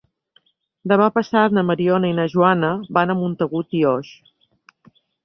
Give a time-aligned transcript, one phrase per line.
[0.91, 4.11] Demà passat na Mariona i na Joana van a Montagut i Oix.